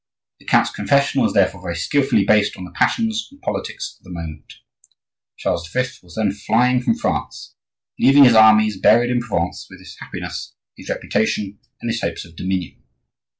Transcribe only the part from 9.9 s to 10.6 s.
happiness,